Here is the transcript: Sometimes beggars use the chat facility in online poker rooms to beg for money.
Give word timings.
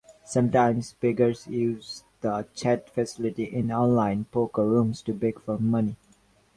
Sometimes 0.25 0.93
beggars 0.93 1.45
use 1.45 2.05
the 2.21 2.47
chat 2.55 2.89
facility 2.89 3.43
in 3.43 3.71
online 3.71 4.25
poker 4.25 4.65
rooms 4.65 5.03
to 5.03 5.13
beg 5.13 5.39
for 5.39 5.59
money. 5.59 5.95